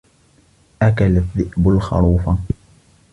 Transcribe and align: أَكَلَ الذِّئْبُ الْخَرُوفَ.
أَكَلَ 0.81 1.05
الذِّئْبُ 1.17 1.67
الْخَرُوفَ. 1.67 2.29